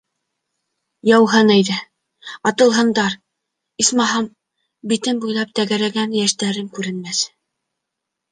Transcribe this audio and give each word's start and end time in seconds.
Яуһын 1.09 1.51
әйҙә, 1.55 1.75
атылһындар, 2.51 3.17
исмаһам, 3.85 4.27
битем 4.93 5.21
буйлап 5.25 5.51
тәгәрәгән 5.61 6.19
йәштәрем 6.23 6.73
күренмәҫ... 6.79 7.21